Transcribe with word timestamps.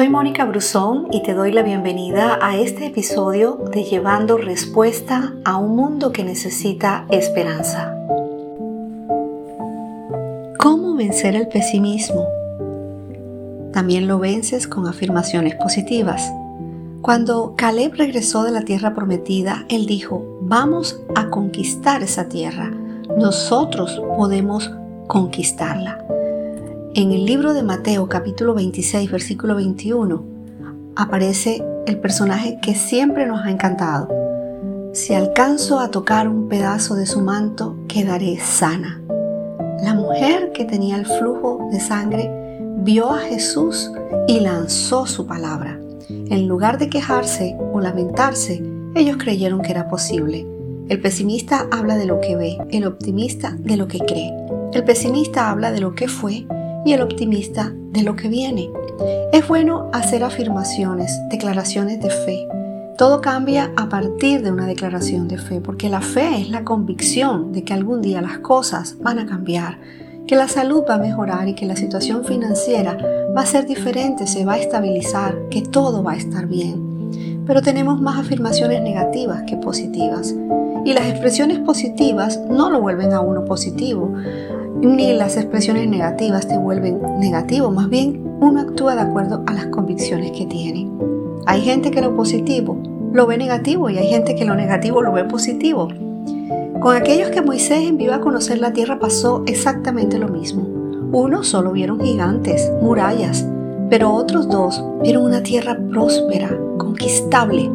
Soy 0.00 0.08
Mónica 0.08 0.46
Brusón 0.46 1.08
y 1.10 1.22
te 1.22 1.34
doy 1.34 1.52
la 1.52 1.62
bienvenida 1.62 2.38
a 2.40 2.56
este 2.56 2.86
episodio 2.86 3.62
de 3.70 3.84
Llevando 3.84 4.38
Respuesta 4.38 5.34
a 5.44 5.58
un 5.58 5.76
mundo 5.76 6.10
que 6.10 6.24
necesita 6.24 7.04
esperanza. 7.10 7.94
¿Cómo 10.58 10.94
vencer 10.94 11.36
el 11.36 11.48
pesimismo? 11.48 12.26
También 13.74 14.08
lo 14.08 14.18
vences 14.18 14.66
con 14.66 14.86
afirmaciones 14.88 15.54
positivas. 15.56 16.32
Cuando 17.02 17.52
Caleb 17.54 17.92
regresó 17.96 18.42
de 18.44 18.52
la 18.52 18.62
tierra 18.62 18.94
prometida, 18.94 19.66
él 19.68 19.84
dijo, 19.84 20.38
vamos 20.40 20.98
a 21.14 21.28
conquistar 21.28 22.02
esa 22.02 22.26
tierra. 22.26 22.70
Nosotros 23.18 24.00
podemos 24.16 24.70
conquistarla. 25.08 26.02
En 26.92 27.12
el 27.12 27.24
libro 27.24 27.54
de 27.54 27.62
Mateo 27.62 28.08
capítulo 28.08 28.52
26 28.52 29.12
versículo 29.12 29.54
21 29.54 30.24
aparece 30.96 31.62
el 31.86 32.00
personaje 32.00 32.58
que 32.60 32.74
siempre 32.74 33.26
nos 33.26 33.46
ha 33.46 33.50
encantado. 33.52 34.08
Si 34.92 35.14
alcanzo 35.14 35.78
a 35.78 35.92
tocar 35.92 36.26
un 36.26 36.48
pedazo 36.48 36.96
de 36.96 37.06
su 37.06 37.20
manto, 37.20 37.76
quedaré 37.86 38.40
sana. 38.40 39.00
La 39.84 39.94
mujer 39.94 40.50
que 40.52 40.64
tenía 40.64 40.96
el 40.96 41.06
flujo 41.06 41.68
de 41.70 41.78
sangre 41.78 42.28
vio 42.78 43.08
a 43.10 43.20
Jesús 43.20 43.92
y 44.26 44.40
lanzó 44.40 45.06
su 45.06 45.28
palabra. 45.28 45.78
En 46.08 46.48
lugar 46.48 46.76
de 46.78 46.90
quejarse 46.90 47.56
o 47.72 47.78
lamentarse, 47.78 48.64
ellos 48.96 49.16
creyeron 49.16 49.62
que 49.62 49.70
era 49.70 49.88
posible. 49.88 50.44
El 50.88 51.00
pesimista 51.00 51.68
habla 51.70 51.96
de 51.96 52.06
lo 52.06 52.20
que 52.20 52.34
ve, 52.34 52.58
el 52.72 52.84
optimista 52.84 53.56
de 53.60 53.76
lo 53.76 53.86
que 53.86 54.00
cree. 54.00 54.34
El 54.72 54.82
pesimista 54.82 55.50
habla 55.50 55.70
de 55.70 55.80
lo 55.80 55.94
que 55.94 56.08
fue 56.08 56.48
y 56.84 56.92
el 56.92 57.02
optimista 57.02 57.72
de 57.92 58.02
lo 58.02 58.16
que 58.16 58.28
viene. 58.28 58.70
Es 59.32 59.46
bueno 59.48 59.88
hacer 59.92 60.24
afirmaciones, 60.24 61.18
declaraciones 61.30 62.00
de 62.00 62.10
fe. 62.10 62.48
Todo 62.96 63.20
cambia 63.20 63.72
a 63.76 63.88
partir 63.88 64.42
de 64.42 64.52
una 64.52 64.66
declaración 64.66 65.26
de 65.26 65.38
fe, 65.38 65.60
porque 65.60 65.88
la 65.88 66.00
fe 66.00 66.40
es 66.40 66.50
la 66.50 66.64
convicción 66.64 67.52
de 67.52 67.64
que 67.64 67.72
algún 67.72 68.02
día 68.02 68.20
las 68.20 68.38
cosas 68.38 68.96
van 69.00 69.18
a 69.18 69.26
cambiar, 69.26 69.78
que 70.26 70.36
la 70.36 70.48
salud 70.48 70.84
va 70.88 70.94
a 70.94 70.98
mejorar 70.98 71.48
y 71.48 71.54
que 71.54 71.66
la 71.66 71.76
situación 71.76 72.24
financiera 72.24 72.98
va 73.36 73.42
a 73.42 73.46
ser 73.46 73.66
diferente, 73.66 74.26
se 74.26 74.44
va 74.44 74.54
a 74.54 74.58
estabilizar, 74.58 75.48
que 75.50 75.62
todo 75.62 76.02
va 76.02 76.12
a 76.12 76.16
estar 76.16 76.46
bien. 76.46 77.42
Pero 77.46 77.62
tenemos 77.62 78.00
más 78.00 78.18
afirmaciones 78.18 78.82
negativas 78.82 79.42
que 79.46 79.56
positivas. 79.56 80.34
Y 80.84 80.92
las 80.92 81.06
expresiones 81.08 81.58
positivas 81.58 82.40
no 82.48 82.70
lo 82.70 82.80
vuelven 82.80 83.12
a 83.12 83.20
uno 83.20 83.44
positivo 83.44 84.14
ni 84.80 85.12
las 85.12 85.36
expresiones 85.36 85.88
negativas 85.88 86.48
te 86.48 86.58
vuelven 86.58 87.00
negativo, 87.18 87.70
más 87.70 87.88
bien 87.88 88.22
uno 88.40 88.60
actúa 88.60 88.94
de 88.94 89.02
acuerdo 89.02 89.42
a 89.46 89.52
las 89.52 89.66
convicciones 89.66 90.32
que 90.32 90.46
tiene. 90.46 90.90
Hay 91.46 91.60
gente 91.60 91.90
que 91.90 92.00
lo 92.00 92.16
positivo 92.16 92.76
lo 93.12 93.26
ve 93.26 93.36
negativo 93.36 93.90
y 93.90 93.98
hay 93.98 94.06
gente 94.08 94.34
que 94.34 94.44
lo 94.44 94.54
negativo 94.54 95.02
lo 95.02 95.12
ve 95.12 95.24
positivo. 95.24 95.88
Con 96.80 96.96
aquellos 96.96 97.30
que 97.30 97.42
Moisés 97.42 97.88
envió 97.88 98.14
a 98.14 98.20
conocer 98.20 98.58
la 98.58 98.72
tierra 98.72 98.98
pasó 98.98 99.42
exactamente 99.46 100.18
lo 100.18 100.28
mismo. 100.28 100.62
Unos 101.12 101.48
solo 101.48 101.72
vieron 101.72 102.00
gigantes, 102.00 102.70
murallas, 102.80 103.46
pero 103.90 104.12
otros 104.14 104.48
dos 104.48 104.82
vieron 105.02 105.24
una 105.24 105.42
tierra 105.42 105.76
próspera, 105.90 106.56
conquistable. 106.78 107.70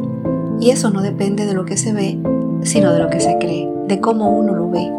Y 0.60 0.70
eso 0.70 0.90
no 0.90 1.02
depende 1.02 1.46
de 1.46 1.54
lo 1.54 1.66
que 1.66 1.76
se 1.76 1.92
ve, 1.92 2.18
sino 2.62 2.94
de 2.94 3.00
lo 3.00 3.10
que 3.10 3.20
se 3.20 3.38
cree, 3.38 3.70
de 3.88 4.00
cómo 4.00 4.30
uno 4.30 4.56
lo 4.56 4.70
ve. 4.70 4.90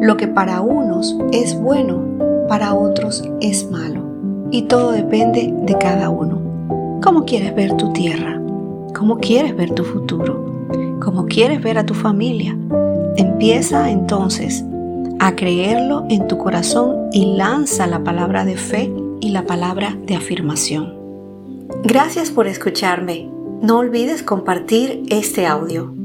Lo 0.00 0.16
que 0.16 0.26
para 0.26 0.62
unos 0.62 1.14
es 1.30 1.54
bueno, 1.60 1.98
para 2.48 2.74
otros 2.74 3.22
es 3.42 3.70
malo. 3.70 4.02
Y 4.50 4.62
todo 4.62 4.92
depende 4.92 5.52
de 5.66 5.76
cada 5.76 6.08
uno. 6.08 7.00
¿Cómo 7.02 7.24
quieres 7.26 7.54
ver 7.54 7.76
tu 7.76 7.92
tierra? 7.92 8.40
¿Cómo 8.98 9.18
quieres 9.18 9.54
ver 9.54 9.72
tu 9.72 9.84
futuro? 9.84 10.66
¿Cómo 11.00 11.26
quieres 11.26 11.62
ver 11.62 11.76
a 11.76 11.84
tu 11.84 11.92
familia? 11.92 12.56
Empieza 13.16 13.90
entonces 13.90 14.64
a 15.18 15.36
creerlo 15.36 16.06
en 16.08 16.26
tu 16.28 16.38
corazón 16.38 17.10
y 17.12 17.36
lanza 17.36 17.86
la 17.86 18.02
palabra 18.02 18.46
de 18.46 18.56
fe 18.56 18.90
y 19.20 19.28
la 19.30 19.44
palabra 19.44 19.98
de 20.06 20.16
afirmación. 20.16 20.94
Gracias 21.84 22.30
por 22.30 22.46
escucharme. 22.46 23.28
No 23.60 23.78
olvides 23.78 24.22
compartir 24.22 25.02
este 25.10 25.46
audio. 25.46 25.99